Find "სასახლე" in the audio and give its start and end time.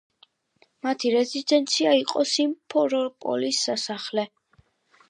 3.71-4.29